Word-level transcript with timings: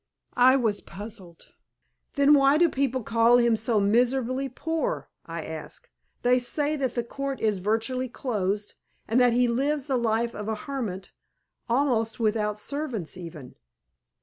I 0.35 0.55
was 0.55 0.81
puzzled. 0.81 1.53
"Then 2.15 2.33
why 2.33 2.57
do 2.57 2.69
people 2.69 3.03
call 3.03 3.37
him 3.37 3.55
so 3.55 3.79
miserably 3.79 4.49
poor?" 4.49 5.11
I 5.27 5.45
asked. 5.45 5.89
"They 6.23 6.39
say 6.39 6.75
that 6.75 6.95
the 6.95 7.03
Court 7.03 7.39
is 7.39 7.59
virtually 7.59 8.09
closed, 8.09 8.73
and 9.07 9.21
that 9.21 9.33
he 9.33 9.47
lives 9.47 9.85
the 9.85 9.97
life 9.97 10.33
of 10.33 10.47
a 10.47 10.55
hermit, 10.65 11.11
almost 11.69 12.19
without 12.19 12.57
servants 12.59 13.15
even." 13.15 13.53